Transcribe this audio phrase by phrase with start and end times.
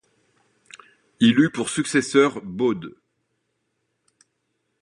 [1.19, 2.95] Il eut pour successeur Baud.